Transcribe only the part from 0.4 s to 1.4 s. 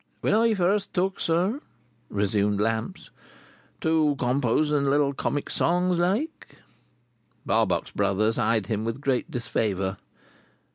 first took,